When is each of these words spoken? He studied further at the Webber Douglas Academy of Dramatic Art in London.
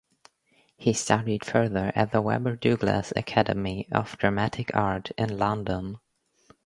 He 0.77 0.93
studied 0.93 1.45
further 1.45 1.91
at 1.95 2.11
the 2.11 2.23
Webber 2.23 2.55
Douglas 2.55 3.13
Academy 3.15 3.87
of 3.91 4.17
Dramatic 4.17 4.71
Art 4.75 5.11
in 5.15 5.37
London. 5.37 5.99